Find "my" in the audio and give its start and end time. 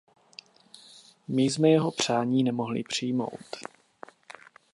1.27-1.43